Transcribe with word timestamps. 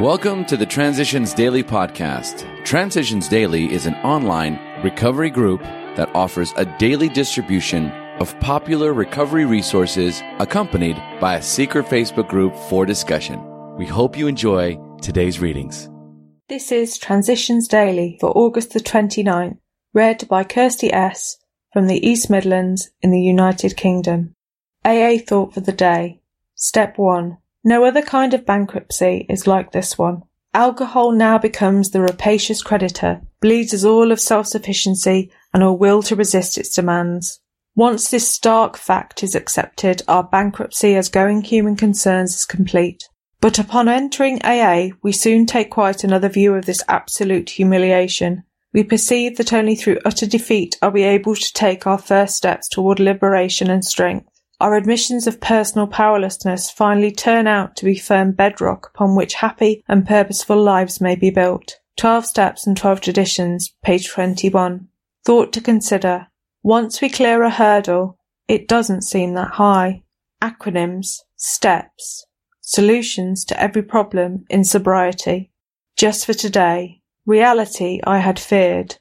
Welcome 0.00 0.46
to 0.46 0.56
the 0.56 0.64
Transitions 0.64 1.34
Daily 1.34 1.62
podcast. 1.62 2.64
Transitions 2.64 3.28
Daily 3.28 3.70
is 3.70 3.84
an 3.84 3.94
online 3.96 4.58
recovery 4.82 5.28
group 5.28 5.60
that 5.60 6.08
offers 6.14 6.54
a 6.56 6.64
daily 6.78 7.10
distribution 7.10 7.90
of 8.18 8.38
popular 8.40 8.94
recovery 8.94 9.44
resources 9.44 10.22
accompanied 10.38 10.96
by 11.20 11.36
a 11.36 11.42
secret 11.42 11.84
Facebook 11.84 12.26
group 12.26 12.56
for 12.70 12.86
discussion. 12.86 13.38
We 13.76 13.84
hope 13.84 14.16
you 14.16 14.28
enjoy 14.28 14.78
today's 15.02 15.40
readings. 15.40 15.90
This 16.48 16.72
is 16.72 16.96
Transitions 16.96 17.68
Daily 17.68 18.16
for 18.18 18.30
August 18.30 18.72
the 18.72 18.80
29th, 18.80 19.58
read 19.92 20.26
by 20.26 20.42
Kirsty 20.42 20.90
S. 20.90 21.36
from 21.70 21.86
the 21.86 22.04
East 22.04 22.30
Midlands 22.30 22.90
in 23.02 23.10
the 23.10 23.20
United 23.20 23.76
Kingdom. 23.76 24.34
AA 24.86 25.18
Thought 25.18 25.52
for 25.52 25.60
the 25.60 25.70
Day. 25.70 26.22
Step 26.54 26.96
1. 26.96 27.36
No 27.64 27.84
other 27.84 28.02
kind 28.02 28.34
of 28.34 28.44
bankruptcy 28.44 29.24
is 29.28 29.46
like 29.46 29.70
this 29.70 29.96
one. 29.96 30.22
Alcohol 30.52 31.12
now 31.12 31.38
becomes 31.38 31.90
the 31.90 32.00
rapacious 32.00 32.60
creditor, 32.60 33.22
bleeds 33.40 33.72
us 33.72 33.84
all 33.84 34.10
of 34.10 34.20
self-sufficiency 34.20 35.30
and 35.54 35.62
all 35.62 35.78
will 35.78 36.02
to 36.02 36.16
resist 36.16 36.58
its 36.58 36.74
demands. 36.74 37.40
Once 37.74 38.10
this 38.10 38.28
stark 38.28 38.76
fact 38.76 39.22
is 39.22 39.34
accepted, 39.34 40.02
our 40.08 40.24
bankruptcy 40.24 40.94
as 40.96 41.08
going 41.08 41.40
human 41.40 41.76
concerns 41.76 42.34
is 42.34 42.44
complete. 42.44 43.08
But 43.40 43.58
upon 43.58 43.88
entering 43.88 44.40
AA, 44.44 44.88
we 45.02 45.12
soon 45.12 45.46
take 45.46 45.70
quite 45.70 46.04
another 46.04 46.28
view 46.28 46.54
of 46.54 46.66
this 46.66 46.82
absolute 46.88 47.50
humiliation. 47.50 48.42
We 48.74 48.84
perceive 48.84 49.36
that 49.36 49.52
only 49.52 49.76
through 49.76 50.00
utter 50.04 50.26
defeat 50.26 50.76
are 50.82 50.90
we 50.90 51.04
able 51.04 51.36
to 51.36 51.52
take 51.54 51.86
our 51.86 51.98
first 51.98 52.36
steps 52.36 52.68
toward 52.68 52.98
liberation 52.98 53.70
and 53.70 53.84
strength 53.84 54.31
our 54.62 54.76
admissions 54.76 55.26
of 55.26 55.40
personal 55.40 55.88
powerlessness 55.88 56.70
finally 56.70 57.10
turn 57.10 57.48
out 57.48 57.74
to 57.74 57.84
be 57.84 57.98
firm 57.98 58.30
bedrock 58.30 58.92
upon 58.94 59.16
which 59.16 59.34
happy 59.34 59.82
and 59.88 60.06
purposeful 60.06 60.62
lives 60.62 61.00
may 61.00 61.16
be 61.16 61.30
built. 61.30 61.80
12 61.96 62.24
Steps 62.24 62.64
and 62.64 62.76
12 62.76 63.00
Traditions, 63.00 63.74
page 63.82 64.08
21. 64.08 64.86
Thought 65.24 65.52
to 65.52 65.60
consider. 65.60 66.28
Once 66.62 67.00
we 67.00 67.08
clear 67.08 67.42
a 67.42 67.50
hurdle, 67.50 68.16
it 68.46 68.68
doesn't 68.68 69.02
seem 69.02 69.34
that 69.34 69.54
high. 69.54 70.04
Acronyms, 70.40 71.22
steps, 71.34 72.24
solutions 72.60 73.44
to 73.46 73.60
every 73.60 73.82
problem 73.82 74.44
in 74.48 74.62
sobriety. 74.62 75.50
Just 75.96 76.24
for 76.24 76.34
today, 76.34 77.02
reality 77.26 78.00
I 78.04 78.18
had 78.18 78.38
feared. 78.38 78.98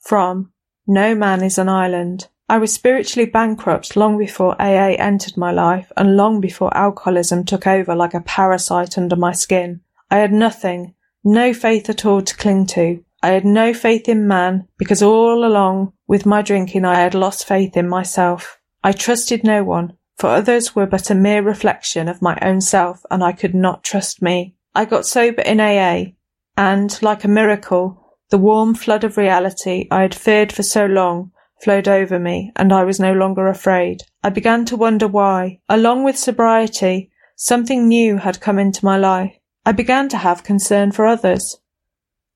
From 0.00 0.54
No 0.86 1.14
Man 1.14 1.42
is 1.42 1.58
an 1.58 1.68
Island. 1.68 2.28
I 2.46 2.58
was 2.58 2.74
spiritually 2.74 3.24
bankrupt 3.28 3.96
long 3.96 4.18
before 4.18 4.60
AA 4.60 4.96
entered 4.98 5.36
my 5.36 5.50
life 5.50 5.90
and 5.96 6.16
long 6.16 6.42
before 6.42 6.76
alcoholism 6.76 7.44
took 7.44 7.66
over 7.66 7.94
like 7.94 8.12
a 8.12 8.20
parasite 8.20 8.98
under 8.98 9.16
my 9.16 9.32
skin. 9.32 9.80
I 10.10 10.18
had 10.18 10.32
nothing, 10.32 10.94
no 11.24 11.54
faith 11.54 11.88
at 11.88 12.04
all 12.04 12.20
to 12.20 12.36
cling 12.36 12.66
to. 12.66 13.02
I 13.22 13.28
had 13.28 13.46
no 13.46 13.72
faith 13.72 14.10
in 14.10 14.28
man 14.28 14.68
because 14.76 15.02
all 15.02 15.46
along 15.46 15.94
with 16.06 16.26
my 16.26 16.42
drinking 16.42 16.84
I 16.84 16.96
had 16.96 17.14
lost 17.14 17.48
faith 17.48 17.78
in 17.78 17.88
myself. 17.88 18.60
I 18.82 18.92
trusted 18.92 19.42
no 19.42 19.64
one, 19.64 19.96
for 20.18 20.28
others 20.28 20.76
were 20.76 20.86
but 20.86 21.08
a 21.08 21.14
mere 21.14 21.40
reflection 21.40 22.08
of 22.08 22.20
my 22.20 22.38
own 22.42 22.60
self 22.60 23.02
and 23.10 23.24
I 23.24 23.32
could 23.32 23.54
not 23.54 23.82
trust 23.82 24.20
me. 24.20 24.54
I 24.74 24.84
got 24.84 25.06
sober 25.06 25.40
in 25.40 25.60
AA 25.60 26.12
and, 26.58 27.02
like 27.02 27.24
a 27.24 27.28
miracle, 27.28 28.18
the 28.28 28.36
warm 28.36 28.74
flood 28.74 29.02
of 29.02 29.16
reality 29.16 29.88
I 29.90 30.02
had 30.02 30.14
feared 30.14 30.52
for 30.52 30.62
so 30.62 30.84
long 30.84 31.30
flowed 31.62 31.88
over 31.88 32.18
me, 32.18 32.52
and 32.56 32.72
I 32.72 32.84
was 32.84 33.00
no 33.00 33.12
longer 33.12 33.48
afraid. 33.48 34.02
I 34.22 34.30
began 34.30 34.64
to 34.66 34.76
wonder 34.76 35.08
why. 35.08 35.60
Along 35.68 36.04
with 36.04 36.18
sobriety, 36.18 37.10
something 37.36 37.88
new 37.88 38.18
had 38.18 38.40
come 38.40 38.58
into 38.58 38.84
my 38.84 38.96
life. 38.96 39.34
I 39.66 39.72
began 39.72 40.08
to 40.10 40.18
have 40.18 40.44
concern 40.44 40.92
for 40.92 41.06
others. 41.06 41.58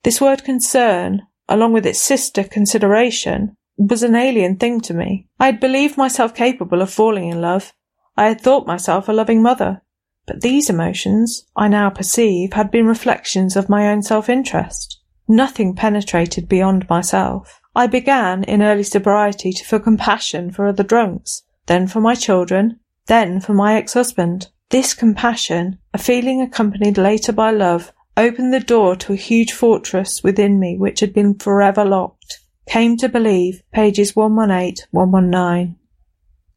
This 0.04 0.20
word 0.20 0.44
concern, 0.44 1.22
along 1.48 1.72
with 1.72 1.86
its 1.86 2.00
sister 2.00 2.44
consideration, 2.44 3.56
was 3.76 4.02
an 4.02 4.14
alien 4.14 4.56
thing 4.56 4.80
to 4.82 4.94
me. 4.94 5.26
I 5.38 5.46
had 5.46 5.60
believed 5.60 5.96
myself 5.96 6.34
capable 6.34 6.82
of 6.82 6.90
falling 6.90 7.28
in 7.28 7.40
love. 7.40 7.72
I 8.16 8.26
had 8.28 8.40
thought 8.40 8.66
myself 8.66 9.08
a 9.08 9.12
loving 9.12 9.42
mother. 9.42 9.82
But 10.26 10.40
these 10.40 10.68
emotions, 10.68 11.46
I 11.56 11.68
now 11.68 11.90
perceive, 11.90 12.52
had 12.52 12.70
been 12.70 12.86
reflections 12.86 13.56
of 13.56 13.68
my 13.68 13.88
own 13.88 14.02
self-interest. 14.02 15.00
Nothing 15.28 15.74
penetrated 15.74 16.48
beyond 16.48 16.88
myself. 16.88 17.60
I 17.78 17.86
began 17.86 18.42
in 18.42 18.60
early 18.60 18.82
sobriety 18.82 19.52
to 19.52 19.64
feel 19.64 19.78
compassion 19.78 20.50
for 20.50 20.66
other 20.66 20.82
drunks, 20.82 21.44
then 21.66 21.86
for 21.86 22.00
my 22.00 22.16
children, 22.16 22.80
then 23.06 23.40
for 23.40 23.54
my 23.54 23.76
ex-husband. 23.76 24.48
This 24.70 24.94
compassion, 24.94 25.78
a 25.94 25.98
feeling 25.98 26.42
accompanied 26.42 26.98
later 26.98 27.32
by 27.32 27.52
love, 27.52 27.92
opened 28.16 28.52
the 28.52 28.58
door 28.58 28.96
to 28.96 29.12
a 29.12 29.16
huge 29.30 29.52
fortress 29.52 30.24
within 30.24 30.58
me 30.58 30.76
which 30.76 30.98
had 30.98 31.14
been 31.14 31.38
forever 31.38 31.84
locked. 31.84 32.40
Came 32.68 32.96
to 32.96 33.08
believe, 33.08 33.62
pages 33.72 34.16
118, 34.16 34.88
119. 34.90 35.76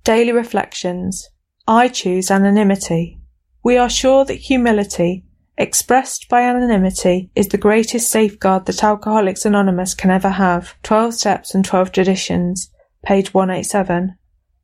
Daily 0.03 0.31
Reflections. 0.31 1.29
I 1.67 1.88
choose 1.89 2.31
anonymity. 2.31 3.19
We 3.63 3.77
are 3.77 3.91
sure 3.91 4.25
that 4.25 4.47
humility, 4.49 5.23
expressed 5.57 6.29
by 6.29 6.41
anonymity 6.41 7.29
is 7.35 7.47
the 7.47 7.57
greatest 7.57 8.09
safeguard 8.09 8.66
that 8.66 8.84
Alcoholics 8.84 9.45
Anonymous 9.45 9.94
can 9.94 10.09
ever 10.09 10.29
have. 10.29 10.75
12 10.84 11.13
Steps 11.13 11.53
and 11.53 11.63
12 11.63 11.91
Traditions, 11.91 12.72
page 13.03 13.34
187. 13.34 14.16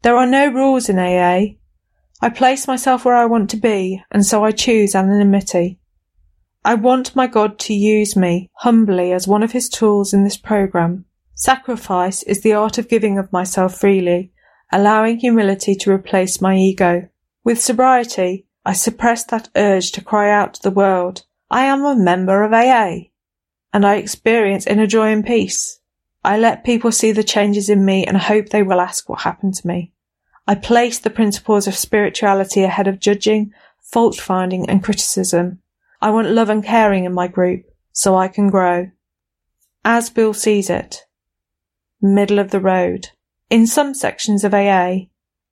There 0.02 0.16
are 0.16 0.26
no 0.26 0.48
rules 0.48 0.90
in 0.90 0.98
AA. 1.00 1.58
I 2.22 2.30
place 2.30 2.68
myself 2.68 3.06
where 3.06 3.16
I 3.16 3.26
want 3.26 3.50
to 3.52 3.58
be, 3.58 4.02
and 4.12 4.26
so 4.26 4.44
I 4.44 4.52
choose 4.52 4.96
anonymity. 4.96 5.80
I 6.66 6.74
want 6.74 7.16
my 7.16 7.28
God 7.28 7.60
to 7.60 7.74
use 7.74 8.16
me 8.16 8.50
humbly 8.56 9.14
as 9.14 9.28
one 9.28 9.44
of 9.44 9.52
his 9.52 9.70
tools 9.70 10.14
in 10.14 10.24
this 10.24 10.38
program. 10.38 11.06
Sacrifice 11.36 12.24
is 12.24 12.42
the 12.42 12.54
art 12.54 12.78
of 12.78 12.90
giving 12.90 13.20
of 13.20 13.32
myself 13.32 13.80
freely, 13.80 14.32
allowing 14.72 15.20
humility 15.20 15.76
to 15.76 15.92
replace 15.92 16.42
my 16.42 16.58
ego. 16.58 17.08
With 17.44 17.62
sobriety, 17.62 18.47
I 18.68 18.74
suppressed 18.74 19.30
that 19.30 19.48
urge 19.56 19.94
to 19.94 20.04
cry 20.04 20.30
out 20.30 20.56
to 20.56 20.62
the 20.62 20.72
world, 20.72 21.24
I 21.50 21.64
am 21.64 21.86
a 21.86 21.96
member 21.96 22.44
of 22.44 22.52
AA, 22.52 23.08
and 23.72 23.86
I 23.86 23.96
experience 23.96 24.68
inner 24.68 24.86
joy 24.86 25.08
and 25.08 25.26
peace. 25.26 25.80
I 26.22 26.38
let 26.38 26.66
people 26.66 26.92
see 26.92 27.14
the 27.14 27.24
changes 27.24 27.70
in 27.70 27.86
me 27.86 28.06
and 28.06 28.18
hope 28.18 28.50
they 28.50 28.64
will 28.64 28.82
ask 28.82 29.08
what 29.08 29.22
happened 29.22 29.54
to 29.54 29.68
me. 29.68 29.94
I 30.46 30.56
place 30.56 31.00
the 31.00 31.10
principles 31.10 31.66
of 31.66 31.78
spirituality 31.78 32.64
ahead 32.64 32.90
of 32.90 33.00
judging, 33.00 33.54
fault 33.80 34.18
finding 34.18 34.70
and 34.70 34.84
criticism. 34.84 35.60
I 36.02 36.10
want 36.10 36.32
love 36.32 36.50
and 36.50 36.62
caring 36.62 37.06
in 37.06 37.14
my 37.14 37.30
group 37.30 37.64
so 37.94 38.18
I 38.18 38.28
can 38.28 38.50
grow. 38.50 38.92
As 39.86 40.10
Bill 40.10 40.34
sees 40.34 40.70
it. 40.70 41.06
Middle 42.02 42.38
of 42.38 42.52
the 42.52 42.60
road. 42.60 43.12
In 43.50 43.66
some 43.66 43.94
sections 43.94 44.44
of 44.44 44.54
AA, 44.54 45.06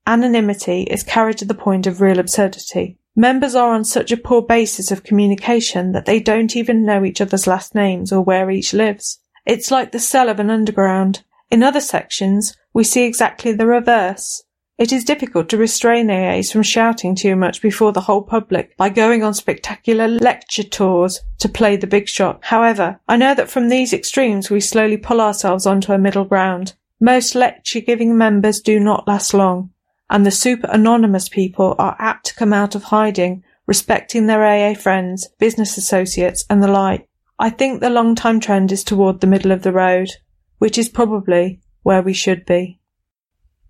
anonymity 0.06 0.82
is 0.82 1.02
carried 1.02 1.38
to 1.38 1.46
the 1.46 1.54
point 1.54 1.88
of 1.88 2.02
real 2.02 2.20
absurdity. 2.20 3.00
Members 3.18 3.56
are 3.56 3.74
on 3.74 3.86
such 3.86 4.12
a 4.12 4.18
poor 4.18 4.42
basis 4.42 4.92
of 4.92 5.06
communication 5.06 5.94
that 5.94 6.06
they 6.06 6.20
don't 6.20 6.54
even 6.54 6.86
know 6.86 7.06
each 7.06 7.22
other's 7.22 7.48
last 7.48 7.74
names 7.74 8.12
or 8.12 8.22
where 8.22 8.52
each 8.52 8.74
lives. 8.74 9.20
It's 9.46 9.72
like 9.72 9.94
the 9.94 10.00
cell 10.00 10.28
of 10.28 10.38
an 10.40 10.50
underground. 10.50 11.24
In 11.50 11.64
other 11.64 11.80
sections, 11.80 12.58
we 12.74 12.84
see 12.84 13.04
exactly 13.04 13.54
the 13.54 13.68
reverse. 13.68 14.44
It 14.78 14.92
is 14.92 15.06
difficult 15.06 15.48
to 15.50 15.58
restrain 15.58 16.08
AAs 16.08 16.52
from 16.52 16.64
shouting 16.64 17.16
too 17.16 17.38
much 17.38 17.62
before 17.62 17.94
the 17.94 18.02
whole 18.02 18.22
public 18.22 18.76
by 18.76 18.90
going 18.90 19.24
on 19.24 19.34
spectacular 19.34 20.10
lecture 20.10 20.64
tours 20.64 21.22
to 21.40 21.48
play 21.48 21.78
the 21.78 21.88
big 21.88 22.10
shot. 22.10 22.40
However, 22.44 23.00
I 23.08 23.16
know 23.16 23.34
that 23.34 23.50
from 23.50 23.70
these 23.70 23.94
extremes 23.94 24.50
we 24.50 24.60
slowly 24.60 24.98
pull 24.98 25.22
ourselves 25.22 25.66
onto 25.66 25.94
a 25.94 25.98
middle 25.98 26.26
ground. 26.26 26.74
Most 27.00 27.34
lecture 27.34 27.80
giving 27.80 28.18
members 28.18 28.60
do 28.60 28.78
not 28.78 29.08
last 29.08 29.34
long 29.34 29.70
and 30.10 30.26
the 30.26 30.32
super 30.32 30.68
anonymous 30.72 31.30
people 31.30 31.76
are 31.80 31.96
apt 32.00 32.28
to 32.28 32.36
come 32.36 32.54
out 32.54 32.76
of 32.76 32.84
hiding, 32.84 33.44
respecting 33.66 34.28
their 34.28 34.44
AA 34.44 34.76
friends, 34.76 35.28
business 35.40 35.78
associates, 35.78 36.46
and 36.50 36.62
the 36.62 36.68
like. 36.68 37.08
I 37.40 37.50
think 37.50 37.82
the 37.82 37.90
long 37.90 38.16
time 38.16 38.40
trend 38.40 38.72
is 38.72 38.84
toward 38.84 39.20
the 39.20 39.28
middle 39.28 39.52
of 39.52 39.64
the 39.64 39.72
road, 39.72 40.12
which 40.60 40.78
is 40.78 40.90
probably 40.90 41.60
where 41.82 42.02
we 42.02 42.14
should 42.14 42.46
be. 42.46 42.80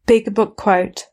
Big 0.05 0.33
Book 0.33 0.55
quote. 0.55 1.05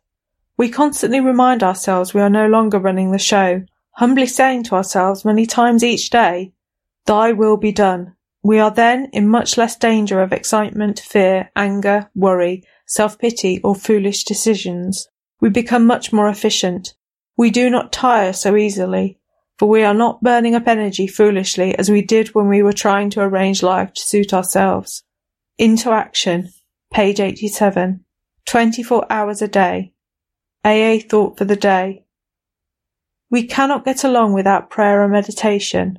We 0.56 0.68
constantly 0.68 1.20
remind 1.20 1.62
ourselves 1.62 2.12
we 2.12 2.20
are 2.20 2.28
no 2.28 2.46
longer 2.46 2.78
running 2.78 3.10
the 3.10 3.18
show, 3.18 3.62
humbly 3.92 4.26
saying 4.26 4.64
to 4.64 4.74
ourselves 4.74 5.24
many 5.24 5.46
times 5.46 5.82
each 5.82 6.10
day, 6.10 6.52
Thy 7.06 7.32
will 7.32 7.56
be 7.56 7.72
done. 7.72 8.14
We 8.42 8.58
are 8.58 8.70
then 8.70 9.08
in 9.12 9.28
much 9.28 9.56
less 9.56 9.76
danger 9.76 10.20
of 10.20 10.32
excitement, 10.32 11.00
fear, 11.00 11.50
anger, 11.56 12.10
worry, 12.14 12.64
self-pity, 12.86 13.60
or 13.62 13.74
foolish 13.74 14.24
decisions 14.24 15.08
we 15.42 15.50
become 15.50 15.84
much 15.84 16.12
more 16.12 16.28
efficient. 16.28 16.94
We 17.36 17.50
do 17.50 17.68
not 17.68 17.92
tire 17.92 18.32
so 18.32 18.56
easily, 18.56 19.18
for 19.58 19.68
we 19.68 19.82
are 19.82 19.92
not 19.92 20.22
burning 20.22 20.54
up 20.54 20.68
energy 20.68 21.08
foolishly 21.08 21.76
as 21.76 21.90
we 21.90 22.00
did 22.00 22.28
when 22.28 22.46
we 22.48 22.62
were 22.62 22.72
trying 22.72 23.10
to 23.10 23.20
arrange 23.20 23.60
life 23.60 23.92
to 23.92 24.00
suit 24.00 24.32
ourselves. 24.32 25.02
Into 25.58 25.90
action, 25.90 26.50
page 26.92 27.18
87. 27.18 28.04
24 28.46 29.06
hours 29.10 29.42
a 29.42 29.48
day. 29.48 29.92
AA 30.64 30.98
thought 30.98 31.36
for 31.36 31.44
the 31.44 31.56
day. 31.56 32.04
We 33.28 33.46
cannot 33.46 33.84
get 33.84 34.04
along 34.04 34.34
without 34.34 34.70
prayer 34.70 35.02
and 35.02 35.12
meditation. 35.12 35.98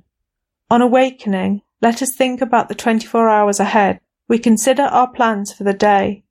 On 0.69 0.81
awakening, 0.81 1.63
let 1.81 2.01
us 2.01 2.15
think 2.15 2.39
about 2.39 2.69
the 2.69 2.75
24 2.75 3.29
hours 3.29 3.59
ahead. 3.59 3.99
We 4.29 4.39
consider 4.39 4.83
our 4.83 5.11
plans 5.11 5.51
for 5.51 5.65
the 5.65 5.73
day. 5.73 6.23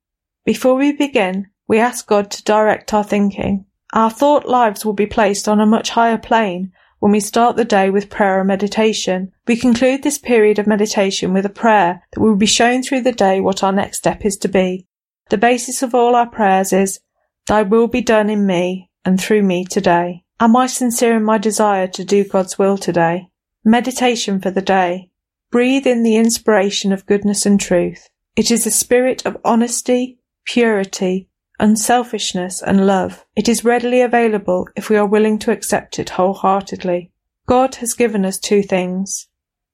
Before 0.46 0.76
we 0.76 0.92
begin, 0.92 1.51
we 1.72 1.78
ask 1.78 2.06
God 2.06 2.30
to 2.30 2.44
direct 2.44 2.92
our 2.92 3.02
thinking. 3.02 3.64
Our 3.94 4.10
thought 4.10 4.46
lives 4.46 4.84
will 4.84 4.92
be 4.92 5.06
placed 5.06 5.48
on 5.48 5.58
a 5.58 5.64
much 5.64 5.88
higher 5.88 6.18
plane 6.18 6.70
when 6.98 7.12
we 7.12 7.20
start 7.20 7.56
the 7.56 7.64
day 7.64 7.88
with 7.88 8.10
prayer 8.10 8.40
and 8.40 8.48
meditation. 8.48 9.32
We 9.46 9.56
conclude 9.56 10.02
this 10.02 10.18
period 10.18 10.58
of 10.58 10.66
meditation 10.66 11.32
with 11.32 11.46
a 11.46 11.48
prayer 11.64 12.02
that 12.12 12.20
we 12.20 12.28
will 12.28 12.36
be 12.36 12.44
shown 12.44 12.82
through 12.82 13.00
the 13.00 13.12
day 13.12 13.40
what 13.40 13.64
our 13.64 13.72
next 13.72 13.96
step 13.96 14.26
is 14.26 14.36
to 14.36 14.48
be. 14.48 14.86
The 15.30 15.38
basis 15.38 15.82
of 15.82 15.94
all 15.94 16.14
our 16.14 16.28
prayers 16.28 16.74
is, 16.74 17.00
Thy 17.46 17.62
will 17.62 17.88
be 17.88 18.02
done 18.02 18.28
in 18.28 18.46
me 18.46 18.90
and 19.06 19.18
through 19.18 19.42
me 19.42 19.64
today. 19.64 20.24
Am 20.40 20.54
I 20.54 20.66
sincere 20.66 21.16
in 21.16 21.24
my 21.24 21.38
desire 21.38 21.86
to 21.86 22.04
do 22.04 22.22
God's 22.22 22.58
will 22.58 22.76
today? 22.76 23.30
Meditation 23.64 24.42
for 24.42 24.50
the 24.50 24.60
day. 24.60 25.08
Breathe 25.50 25.86
in 25.86 26.02
the 26.02 26.16
inspiration 26.16 26.92
of 26.92 27.06
goodness 27.06 27.46
and 27.46 27.58
truth. 27.58 28.10
It 28.36 28.50
is 28.50 28.66
a 28.66 28.70
spirit 28.70 29.24
of 29.24 29.38
honesty, 29.42 30.18
purity, 30.44 31.30
unselfishness, 31.62 32.60
and 32.60 32.86
love. 32.86 33.24
It 33.36 33.48
is 33.48 33.64
readily 33.64 34.00
available 34.00 34.68
if 34.74 34.90
we 34.90 34.96
are 34.96 35.06
willing 35.06 35.38
to 35.38 35.52
accept 35.52 36.00
it 36.00 36.10
wholeheartedly. 36.10 37.12
God 37.46 37.76
has 37.76 37.94
given 37.94 38.24
us 38.24 38.38
two 38.38 38.62
things 38.62 39.28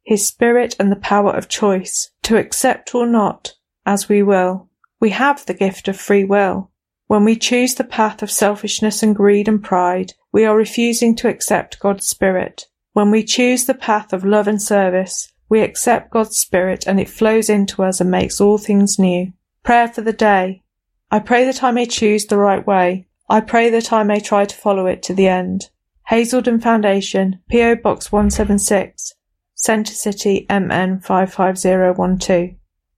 His 0.05 0.27
Spirit 0.27 0.77
and 0.79 0.93
the 0.93 0.97
power 0.97 1.33
of 1.33 1.49
choice, 1.49 2.11
to 2.25 2.37
accept 2.37 2.95
or 2.95 3.07
not, 3.07 3.55
as 3.87 4.07
we 4.07 4.23
will. 4.23 4.69
We 5.01 5.11
have 5.11 5.47
the 5.47 5.55
gift 5.55 5.89
of 5.89 5.97
free 5.97 6.25
will. 6.25 6.71
When 7.07 7.25
we 7.25 7.37
choose 7.37 7.75
the 7.75 7.85
path 7.85 8.23
of 8.23 8.31
selfishness 8.31 9.03
and 9.03 9.17
greed 9.17 9.49
and 9.49 9.65
pride, 9.65 10.13
we 10.31 10.45
are 10.45 10.57
refusing 10.57 11.17
to 11.17 11.29
accept 11.29 11.81
God's 11.81 12.07
Spirit. 12.07 12.67
When 12.93 13.11
we 13.11 13.25
choose 13.25 13.65
the 13.65 13.73
path 13.73 14.13
of 14.13 14.27
love 14.27 14.47
and 14.47 14.61
service, 14.61 15.33
we 15.49 15.63
accept 15.63 16.11
God's 16.11 16.39
Spirit 16.39 16.87
and 16.87 17.01
it 17.01 17.09
flows 17.09 17.49
into 17.49 17.83
us 17.83 17.99
and 17.99 18.11
makes 18.11 18.43
all 18.43 18.59
things 18.59 18.99
new. 18.99 19.33
Prayer 19.63 19.89
for 19.89 20.03
the 20.03 20.13
day. 20.13 20.63
I 21.11 21.21
pray 21.21 21.45
that 21.45 21.63
I 21.63 21.71
may 21.71 21.87
choose 21.87 22.27
the 22.27 22.37
right 22.37 22.67
way. 22.67 23.07
I 23.31 23.41
pray 23.41 23.71
that 23.71 23.93
I 23.93 24.03
may 24.03 24.21
try 24.21 24.45
to 24.45 24.55
follow 24.55 24.87
it 24.87 25.03
to 25.05 25.15
the 25.15 25.27
end. 25.27 25.71
Hazelden 26.09 26.61
Foundation, 26.61 27.41
P.O. 27.49 27.77
Box 27.77 28.13
176, 28.13 29.15
Center 29.55 29.93
City, 29.93 30.47
MN 30.51 31.01
55012. 31.01 32.51